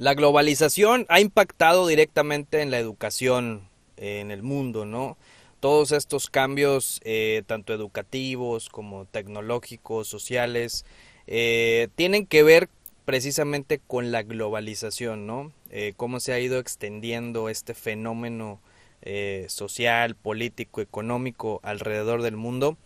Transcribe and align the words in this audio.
La 0.00 0.14
globalización 0.14 1.04
ha 1.10 1.20
impactado 1.20 1.86
directamente 1.86 2.62
en 2.62 2.70
la 2.70 2.78
educación 2.78 3.68
en 3.98 4.30
el 4.30 4.42
mundo, 4.42 4.86
¿no? 4.86 5.18
Todos 5.60 5.92
estos 5.92 6.30
cambios, 6.30 7.02
eh, 7.04 7.42
tanto 7.46 7.74
educativos 7.74 8.70
como 8.70 9.04
tecnológicos, 9.04 10.08
sociales, 10.08 10.86
eh, 11.26 11.88
tienen 11.96 12.24
que 12.24 12.42
ver 12.42 12.70
precisamente 13.04 13.78
con 13.78 14.10
la 14.10 14.22
globalización, 14.22 15.26
¿no? 15.26 15.52
Eh, 15.68 15.92
cómo 15.98 16.18
se 16.18 16.32
ha 16.32 16.40
ido 16.40 16.58
extendiendo 16.58 17.50
este 17.50 17.74
fenómeno 17.74 18.58
social, 19.48 20.14
político, 20.14 20.80
económico 20.80 21.60
alrededor 21.62 22.22
del 22.22 22.36
mundo. 22.36 22.78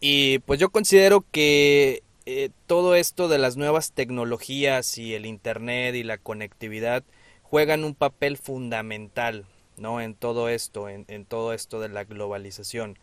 Y 0.00 0.38
pues 0.40 0.60
yo 0.60 0.70
considero 0.70 1.24
que 1.30 2.02
eh, 2.30 2.50
todo 2.66 2.94
esto 2.94 3.26
de 3.26 3.38
las 3.38 3.56
nuevas 3.56 3.92
tecnologías 3.92 4.98
y 4.98 5.14
el 5.14 5.24
Internet 5.24 5.94
y 5.94 6.02
la 6.02 6.18
conectividad 6.18 7.02
juegan 7.40 7.84
un 7.84 7.94
papel 7.94 8.36
fundamental 8.36 9.46
¿no? 9.78 10.02
en 10.02 10.14
todo 10.14 10.50
esto, 10.50 10.90
en, 10.90 11.24
todo 11.24 11.54
esto 11.54 11.80
de 11.80 11.88
la 11.88 12.04
globalización. 12.04 12.98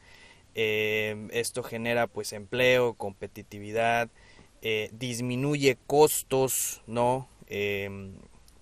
Eh, 0.54 1.28
esto 1.32 1.64
genera 1.64 2.06
pues 2.06 2.34
empleo, 2.34 2.94
competitividad, 2.94 4.10
eh, 4.62 4.92
disminuye 4.94 5.76
costos 5.88 6.84
¿no? 6.86 7.28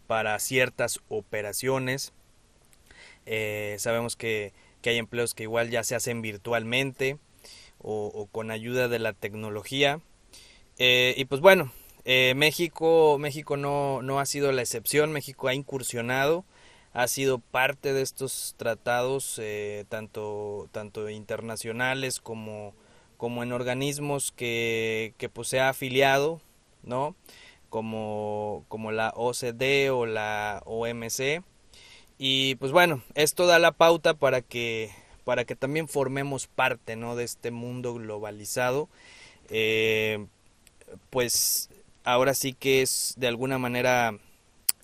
para 0.07 0.40
ciertas 0.40 1.02
operaciones. 1.09 2.13
sabemos 3.80 4.16
que, 4.16 4.54
hay 4.85 4.98
empleos 4.98 5.34
que 5.34 5.43
igual 5.43 5.70
ya 5.70 5.84
se 5.84 5.95
hacen 5.95 6.21
virtualmente 6.21 7.18
o 7.80 8.30
con 8.32 8.49
ayuda 8.49 8.88
de 8.88 8.99
la 8.99 9.12
tecnología. 9.12 9.99
Eh, 10.77 11.13
y 11.18 11.26
pues 11.26 11.41
bueno, 11.41 11.72
eh, 12.05 12.34
México, 12.36 13.18
México 13.20 13.58
no, 13.58 14.02
no 14.02 14.20
ha 14.20 14.26
sido 14.26 14.52
la 14.52 14.62
excepción, 14.62 15.12
México 15.12 15.48
ha 15.48 15.54
incursionado, 15.54 16.46
ha 16.94 17.08
sido 17.08 17.40
parte 17.40 17.93
de 17.93 18.02
estos 18.02 18.55
tratados, 18.57 19.40
eh, 19.41 19.85
tanto, 19.90 20.68
tanto 20.71 21.10
internacionales 21.10 22.20
como, 22.20 22.74
como 23.18 23.43
en 23.43 23.54
organismos 23.54 24.32
que, 24.32 25.13
que 25.18 25.30
pues 25.30 25.48
se 25.48 25.60
ha 25.60 25.70
afiliado, 25.70 26.41
¿no? 26.84 27.15
Como, 27.70 28.65
como 28.68 28.91
la 28.91 29.13
OCDE 29.15 29.90
o 29.90 30.05
la 30.05 30.62
OMC. 30.65 31.43
Y 32.18 32.55
pues 32.55 32.71
bueno, 32.71 33.04
esto 33.15 33.48
da 33.48 33.60
la 33.60 33.71
pauta 33.71 34.13
para 34.13 34.41
que, 34.41 34.91
para 35.24 35.46
que 35.46 35.55
también 35.55 35.87
formemos 35.87 36.48
parte, 36.48 36.96
¿no? 36.96 37.15
De 37.15 37.24
este 37.24 37.52
mundo 37.52 37.93
globalizado. 37.96 38.90
Pues 41.10 41.70
ahora 42.04 42.34
sí 42.34 42.54
que 42.54 42.82
es 42.82 43.13
de 43.18 43.27
alguna 43.27 43.58
manera 43.58 44.18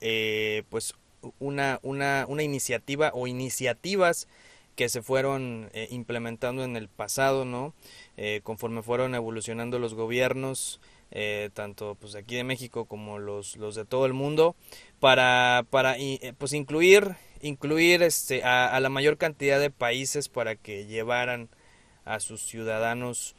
eh, 0.02 0.64
pues 0.70 0.94
una, 1.40 1.80
una, 1.84 2.26
una, 2.28 2.44
iniciativa 2.44 3.12
o 3.14 3.28
iniciativas 3.28 4.28
que 4.76 4.88
se 4.88 5.02
fueron 5.02 5.70
eh, 5.74 5.88
implementando 5.92 6.64
en 6.64 6.78
el 6.78 6.88
pasado, 6.88 7.44
¿no? 7.44 7.74
Eh, 8.16 8.40
conforme 8.44 8.82
fueron 8.82 9.16
evolucionando 9.16 9.80
los 9.80 9.94
gobiernos, 9.94 10.80
tanto 11.54 11.98
pues 12.00 12.14
aquí 12.14 12.36
de 12.36 12.44
México 12.44 12.86
como 12.86 13.18
los, 13.18 13.58
los 13.58 13.74
de 13.74 13.84
todo 13.84 14.06
el 14.06 14.14
mundo, 14.14 14.56
para, 15.00 15.66
para 15.72 15.96
pues 16.38 16.54
incluir, 16.54 17.16
incluir 17.42 18.04
este, 18.04 18.44
a 18.44 18.80
la 18.80 18.90
mayor 18.90 19.18
cantidad 19.18 19.60
de 19.60 19.72
países 19.72 20.30
para 20.30 20.56
que 20.56 20.86
llevaran 20.86 21.50
a 22.06 22.20
sus 22.20 22.42
ciudadanos 22.42 23.36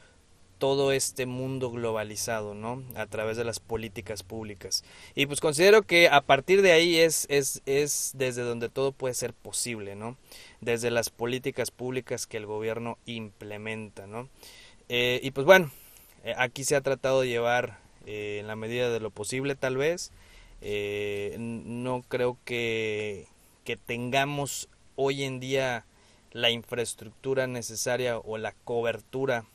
todo 0.60 0.92
este 0.92 1.24
mundo 1.24 1.70
globalizado, 1.70 2.54
¿no? 2.54 2.84
A 2.94 3.06
través 3.06 3.38
de 3.38 3.44
las 3.44 3.60
políticas 3.60 4.22
públicas. 4.22 4.84
Y 5.14 5.24
pues 5.24 5.40
considero 5.40 5.82
que 5.82 6.08
a 6.08 6.20
partir 6.20 6.60
de 6.60 6.72
ahí 6.72 6.98
es, 6.98 7.26
es, 7.30 7.62
es 7.64 8.12
desde 8.14 8.42
donde 8.42 8.68
todo 8.68 8.92
puede 8.92 9.14
ser 9.14 9.32
posible, 9.32 9.96
¿no? 9.96 10.18
Desde 10.60 10.90
las 10.90 11.08
políticas 11.08 11.70
públicas 11.70 12.26
que 12.26 12.36
el 12.36 12.44
gobierno 12.44 12.98
implementa, 13.06 14.06
¿no? 14.06 14.28
Eh, 14.90 15.18
y 15.22 15.30
pues 15.30 15.46
bueno, 15.46 15.70
eh, 16.24 16.34
aquí 16.36 16.62
se 16.64 16.76
ha 16.76 16.82
tratado 16.82 17.22
de 17.22 17.28
llevar 17.28 17.78
eh, 18.04 18.36
en 18.40 18.46
la 18.46 18.54
medida 18.54 18.90
de 18.90 19.00
lo 19.00 19.10
posible 19.10 19.54
tal 19.54 19.78
vez. 19.78 20.12
no 21.38 22.04
creo 22.06 22.36
que, 22.44 23.26
que 23.64 23.78
tengamos 23.78 24.68
hoy 24.94 25.24
en 25.24 25.40
día 25.40 25.86
la 26.32 26.50
infraestructura 26.50 27.46
necesaria 27.46 28.18
o 28.18 28.36
la 28.36 28.52
cobertura 28.64 29.46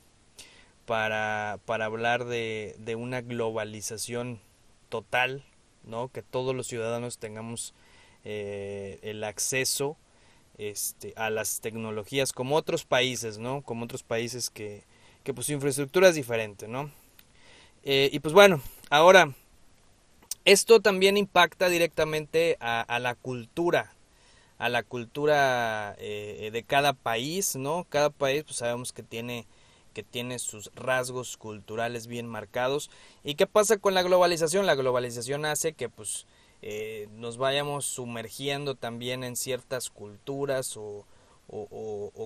para, 0.86 1.60
para 1.66 1.86
hablar 1.86 2.26
de, 2.26 2.76
de, 2.80 2.96
una 2.96 3.22
globalización 3.22 4.40
total, 4.90 5.44
¿no? 5.84 6.10
que 6.10 6.22
todos 6.22 6.56
los 6.56 6.68
ciudadanos 6.68 7.18
tengamos 7.18 7.74
eh, 8.24 9.00
el 9.02 9.24
acceso 9.24 9.98
este, 10.58 11.14
a 11.16 11.30
las 11.30 11.60
tecnologías 11.60 12.34
como 12.34 12.56
otros 12.56 12.86
países, 12.86 13.38
¿no? 13.38 13.62
como 13.64 13.86
otros 13.86 14.04
países 14.04 14.50
que, 14.50 14.84
que 15.24 15.34
pues 15.34 15.48
su 15.48 15.54
infraestructura 15.54 16.10
es 16.10 16.16
diferente. 16.16 16.68
¿no? 16.68 16.92
Eh, 17.84 18.10
y 18.14 18.20
pues 18.20 18.34
bueno, 18.34 18.62
ahora, 18.90 19.34
esto 20.46 20.80
también 20.80 21.18
impacta 21.18 21.68
directamente 21.68 22.58
a, 22.60 23.00
la 23.00 23.16
cultura, 23.16 23.94
a 24.60 24.70
la 24.70 24.84
cultura 24.84 25.96
eh, 25.98 26.52
de 26.54 26.64
cada 26.64 26.94
país, 26.94 27.56
¿no? 27.56 27.86
Cada 27.90 28.12
país, 28.12 28.44
pues 28.44 28.58
sabemos 28.58 28.94
que 28.94 29.02
tiene 29.02 29.48
que 29.96 30.04
tiene 30.04 30.40
sus 30.40 30.70
rasgos 30.76 31.38
culturales 31.38 32.06
bien 32.06 32.28
marcados. 32.28 32.92
¿Y 33.24 33.36
qué 33.36 33.48
pasa 33.48 33.78
con 33.78 33.94
la 33.94 34.04
globalización? 34.04 34.66
La 34.66 34.76
globalización 34.76 35.46
hace 35.46 35.72
que 35.72 35.88
pues 35.88 36.28
eh, 36.62 37.08
nos 37.14 37.38
vayamos 37.38 37.86
sumergiendo 37.86 38.76
también 38.76 39.24
en 39.24 39.38
ciertas 39.38 39.90
culturas 39.90 40.76
o, 40.78 41.06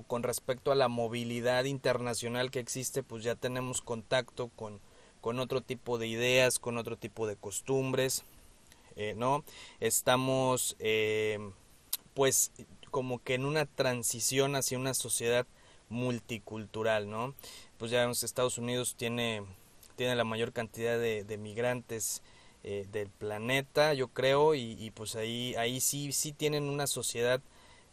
con 0.07 0.23
respecto 0.23 0.71
a 0.71 0.75
la 0.75 0.87
movilidad 0.87 1.65
internacional 1.65 2.49
que 2.49 2.59
existe, 2.59 3.03
pues 3.03 3.23
ya 3.23 3.35
tenemos 3.35 3.81
contacto 3.81 4.49
con, 4.55 4.79
con 5.21 5.39
otro 5.39 5.61
tipo 5.61 5.99
de 5.99 6.07
ideas, 6.07 6.57
con 6.57 6.77
otro 6.77 6.97
tipo 6.97 7.27
de 7.27 7.35
costumbres, 7.35 8.23
eh, 8.95 9.13
¿no? 9.15 9.43
Estamos 9.79 10.75
eh, 10.79 11.37
pues 12.15 12.51
como 12.89 13.21
que 13.21 13.35
en 13.35 13.45
una 13.45 13.65
transición 13.65 14.55
hacia 14.55 14.79
una 14.79 14.95
sociedad 14.95 15.45
multicultural, 15.89 17.09
¿no? 17.09 17.33
Pues 17.77 17.91
ya 17.91 18.01
vemos 18.01 18.23
Estados 18.23 18.57
Unidos 18.57 18.95
tiene, 18.95 19.43
tiene 19.95 20.15
la 20.15 20.23
mayor 20.23 20.53
cantidad 20.53 20.97
de, 20.97 21.23
de 21.23 21.37
migrantes 21.37 22.21
eh, 22.61 22.85
del 22.91 23.09
planeta, 23.09 23.93
yo 23.93 24.09
creo, 24.09 24.53
y, 24.53 24.91
pues 24.93 25.15
ahí, 25.15 25.55
ahí 25.55 25.79
sí, 25.79 26.11
sí 26.11 26.33
tienen 26.33 26.67
una 26.67 26.87
sociedad 26.87 27.39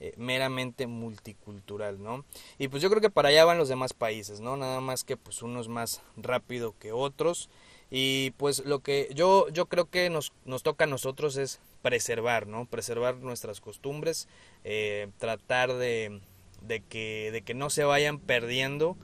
eh, 0.01 0.12
meramente 0.17 0.89
multicultural, 0.89 2.03
¿no? 2.03 2.25
Y 2.59 2.67
pues 2.67 2.83
yo 2.83 2.91
creo 2.91 3.01
que 3.01 3.09
para 3.09 3.29
allá 3.29 3.45
van 3.45 3.59
los 3.59 3.69
demás 3.69 3.95
países, 3.95 4.41
¿no? 4.41 4.56
Nada 4.56 4.81
más 4.81 5.05
que 5.05 5.17
pues 5.17 5.41
unos 5.43 5.69
más 5.69 6.03
rápido 6.17 6.75
que 6.81 6.91
otros. 6.91 7.49
Y 7.93 8.33
pues 8.33 8.65
lo 8.65 8.81
que 8.81 9.09
yo, 9.15 9.49
yo 9.51 9.67
creo 9.67 9.89
que 9.89 10.11
nos, 10.11 10.33
nos 10.45 10.65
toca 10.65 10.85
a 10.85 10.89
nosotros 10.89 11.37
es 11.37 11.61
preservar, 11.81 12.49
¿no? 12.49 12.67
Preservar 12.67 13.15
nuestras 13.19 13.61
costumbres, 13.61 14.27
eh, 14.65 15.09
tratar 15.19 15.75
de, 15.75 16.21
de 16.61 16.81
que, 16.81 17.31
de 17.33 17.43
que 17.43 17.55
no 17.55 17.71
se 17.71 17.84
vayan 17.84 18.19
perdiendo 18.19 18.97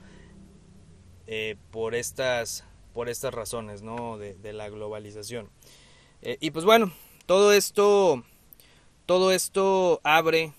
eh, 1.27 1.55
por, 1.71 1.95
estas, 1.95 2.65
por 2.93 3.09
estas 3.09 3.33
razones 3.33 3.81
¿no? 3.81 4.17
de, 4.17 4.53
la 4.53 4.69
globalización. 4.69 5.49
Eh, 6.21 6.37
y 6.39 6.51
pues 6.51 6.65
bueno, 6.65 6.91
todo 7.25 7.53
esto, 7.53 8.23
todo 9.05 9.31
esto 9.31 10.01
abre 10.03 10.53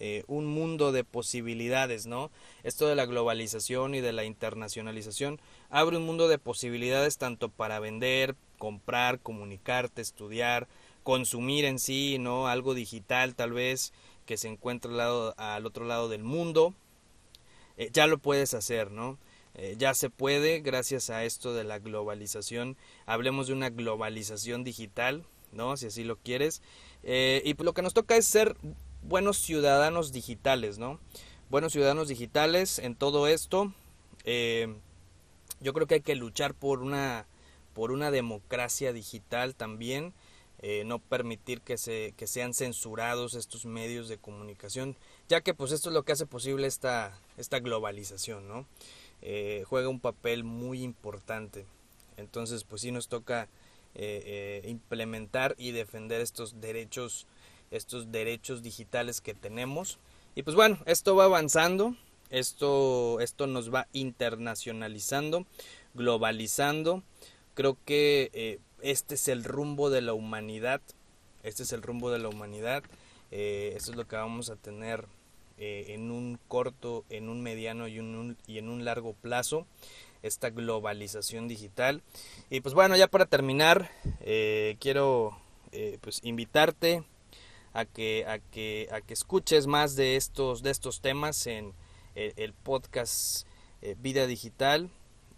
eh, 0.00 0.24
un 0.26 0.46
mundo 0.46 0.92
de 0.92 1.04
posibilidades, 1.04 2.06
¿no? 2.06 2.30
Esto 2.62 2.88
de 2.88 2.96
la 2.96 3.06
globalización 3.06 3.94
y 3.94 4.00
de 4.00 4.12
la 4.12 4.24
internacionalización 4.24 5.40
abre 5.70 5.96
un 5.96 6.06
mundo 6.06 6.26
de 6.26 6.38
posibilidades 6.38 7.16
tanto 7.16 7.48
para 7.48 7.78
vender, 7.78 8.34
comprar, 8.58 9.20
comunicarte, 9.20 10.02
estudiar, 10.02 10.68
consumir 11.04 11.64
en 11.64 11.78
sí, 11.78 12.18
¿no? 12.18 12.48
Algo 12.48 12.74
digital 12.74 13.34
tal 13.34 13.52
vez, 13.52 13.92
que 14.24 14.36
se 14.36 14.48
encuentra 14.48 14.90
al, 15.36 15.66
otro 15.66 15.84
lado 15.84 16.08
del 16.08 16.22
mundo, 16.22 16.74
eh, 17.76 17.90
ya 17.92 18.06
lo 18.06 18.18
puedes 18.18 18.54
hacer, 18.54 18.90
¿no? 18.90 19.18
Eh, 19.54 19.76
ya 19.78 19.94
se 19.94 20.10
puede 20.10 20.60
gracias 20.60 21.10
a 21.10 21.24
esto 21.24 21.54
de 21.54 21.64
la 21.64 21.78
globalización. 21.78 22.76
Hablemos 23.06 23.46
de 23.46 23.52
una 23.52 23.70
globalización 23.70 24.64
digital, 24.64 25.24
¿no? 25.52 25.76
Si 25.76 25.86
así 25.86 26.04
lo 26.04 26.16
quieres. 26.16 26.62
Eh, 27.02 27.42
y 27.44 27.54
lo 27.62 27.72
que 27.72 27.82
nos 27.82 27.94
toca 27.94 28.16
es 28.16 28.26
ser 28.26 28.56
buenos 29.02 29.38
ciudadanos 29.38 30.12
digitales, 30.12 30.78
¿no? 30.78 30.98
Buenos 31.50 31.72
ciudadanos 31.72 32.08
digitales 32.08 32.78
en 32.78 32.96
todo 32.96 33.28
esto. 33.28 33.72
yo 34.24 35.72
creo 35.72 35.86
que 35.86 35.94
hay 35.94 36.00
que 36.00 36.14
luchar 36.14 36.54
por 36.54 36.80
una, 36.80 37.26
por 37.74 37.92
una 37.92 38.10
democracia 38.10 38.92
digital 38.92 39.54
también. 39.54 40.14
Eh, 40.66 40.82
no 40.86 40.98
permitir 40.98 41.60
que, 41.60 41.76
se, 41.76 42.14
que 42.16 42.26
sean 42.26 42.54
censurados 42.54 43.34
estos 43.34 43.66
medios 43.66 44.08
de 44.08 44.16
comunicación, 44.16 44.96
ya 45.28 45.42
que 45.42 45.52
pues 45.52 45.72
esto 45.72 45.90
es 45.90 45.94
lo 45.94 46.04
que 46.04 46.12
hace 46.12 46.24
posible 46.24 46.66
esta, 46.66 47.18
esta 47.36 47.60
globalización, 47.60 48.48
¿no? 48.48 48.66
Eh, 49.20 49.64
juega 49.68 49.90
un 49.90 50.00
papel 50.00 50.42
muy 50.42 50.82
importante. 50.82 51.66
Entonces 52.16 52.64
pues 52.64 52.80
sí 52.80 52.92
nos 52.92 53.08
toca 53.08 53.46
implementar 54.64 55.54
y 55.58 55.72
defender 55.72 56.22
estos 56.22 56.62
derechos, 56.62 57.26
estos 57.70 58.10
derechos 58.10 58.62
digitales 58.62 59.20
que 59.20 59.34
tenemos. 59.34 59.98
Y 60.34 60.44
pues 60.44 60.56
bueno, 60.56 60.78
esto 60.86 61.14
va 61.14 61.24
avanzando, 61.24 61.94
esto, 62.30 63.20
esto 63.20 63.46
nos 63.46 63.72
va 63.72 63.86
internacionalizando, 63.92 65.44
globalizando. 65.92 67.02
Creo 67.54 67.76
que 67.84 68.60
este 68.84 69.14
es 69.14 69.28
el 69.28 69.44
rumbo 69.44 69.88
de 69.88 70.02
la 70.02 70.12
humanidad. 70.12 70.82
Este 71.42 71.62
es 71.62 71.72
el 71.72 71.80
rumbo 71.80 72.10
de 72.10 72.18
la 72.18 72.28
humanidad. 72.28 72.84
Eh, 73.30 73.72
esto 73.74 73.92
es 73.92 73.96
lo 73.96 74.06
que 74.06 74.16
vamos 74.16 74.50
a 74.50 74.56
tener 74.56 75.06
eh, 75.56 75.86
en 75.88 76.10
un 76.10 76.38
corto, 76.48 77.06
en 77.08 77.30
un 77.30 77.40
mediano 77.40 77.88
y, 77.88 77.96
en 77.96 78.68
un 78.68 78.84
largo 78.84 79.14
plazo. 79.14 79.66
Esta 80.22 80.50
globalización 80.50 81.48
digital. 81.48 82.02
Y 82.50 82.60
pues 82.60 82.74
bueno, 82.74 82.94
ya 82.94 83.08
para 83.08 83.24
terminar, 83.24 83.90
eh, 84.20 84.76
quiero 84.80 85.38
pues 86.02 86.20
invitarte 86.22 87.02
a 87.72 87.84
que, 87.86 88.26
a 88.28 88.38
que, 88.38 88.88
a 88.92 89.00
que 89.00 89.14
escuches 89.14 89.66
más 89.66 89.96
de 89.96 90.16
estos, 90.16 90.62
de 90.62 90.70
estos 90.70 91.00
temas 91.00 91.46
en 91.46 91.72
el 92.14 92.52
podcast 92.52 93.46
Vida 93.98 94.26
Digital. 94.26 94.90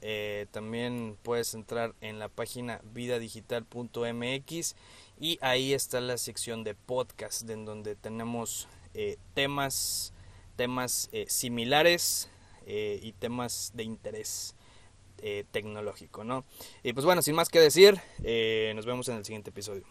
Eh, 0.03 0.47
también 0.51 1.17
puedes 1.23 1.55
entrar 1.55 1.95
en 2.01 2.19
la 2.19 2.29
página 2.29 2.81
vidadigital.mx 2.93 4.77
y 5.19 5.39
ahí 5.41 5.73
está 5.73 6.01
la 6.01 6.19
sección 6.19 6.65
de 6.65 6.75
podcast 6.75 7.49
en 7.49 7.65
donde 7.65 7.97
tenemos 7.97 8.69
eh, 8.95 9.17
temas 9.35 10.13
temas 10.57 11.09
eh, 11.13 11.25
similares 11.29 12.31
y 12.69 13.13
temas 13.13 13.71
de 13.77 13.85
interés 13.85 14.57
tecnológico 15.53 16.25
no 16.25 16.45
y 16.83 16.93
pues 16.95 17.07
bueno 17.07 17.23
sin 17.23 17.37
más 17.37 17.49
que 17.49 17.61
decir 17.61 18.01
nos 18.75 18.87
vemos 18.87 19.09
en 19.09 19.19
el 19.19 19.25
siguiente 19.25 19.51
episodio 19.51 19.85